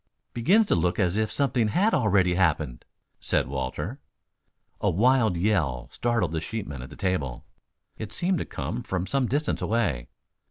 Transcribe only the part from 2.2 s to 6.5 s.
happened," said Walter. A wild yell startled the